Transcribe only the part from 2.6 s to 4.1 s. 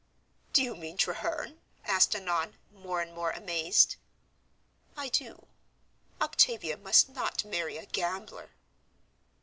more and more amazed.